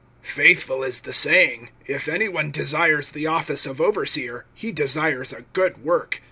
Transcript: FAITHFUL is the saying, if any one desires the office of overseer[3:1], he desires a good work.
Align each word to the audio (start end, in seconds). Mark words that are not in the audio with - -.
FAITHFUL 0.23 0.81
is 0.83 1.01
the 1.01 1.13
saying, 1.13 1.69
if 1.85 2.07
any 2.07 2.27
one 2.27 2.49
desires 2.49 3.09
the 3.09 3.27
office 3.27 3.67
of 3.67 3.77
overseer[3:1], 3.77 4.43
he 4.55 4.71
desires 4.71 5.31
a 5.31 5.43
good 5.53 5.83
work. 5.83 6.19